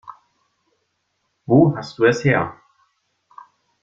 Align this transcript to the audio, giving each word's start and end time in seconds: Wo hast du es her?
Wo 1.45 1.75
hast 1.77 1.99
du 1.99 2.05
es 2.05 2.23
her? 2.25 2.55